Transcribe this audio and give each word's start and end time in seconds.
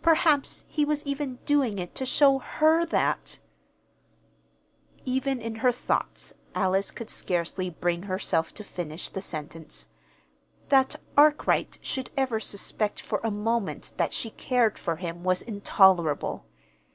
Perhaps 0.00 0.64
he 0.68 0.82
was 0.82 1.04
even 1.04 1.40
doing 1.44 1.78
it 1.78 1.94
to 1.94 2.06
show 2.06 2.38
her 2.38 2.86
that 2.86 3.38
Even 5.04 5.42
in 5.42 5.56
her 5.56 5.70
thoughts 5.72 6.32
Alice 6.54 6.90
could 6.90 7.10
scarcely 7.10 7.68
bring 7.68 8.04
herself 8.04 8.54
to 8.54 8.64
finish 8.64 9.10
the 9.10 9.20
sentence. 9.20 9.88
That 10.70 10.96
Arkwright 11.18 11.76
should 11.82 12.08
ever 12.16 12.40
suspect 12.40 12.98
for 12.98 13.20
a 13.22 13.30
moment 13.30 13.92
that 13.98 14.14
she 14.14 14.30
cared 14.30 14.78
for 14.78 14.96
him 14.96 15.22
was 15.22 15.42
intolerable. 15.42 16.46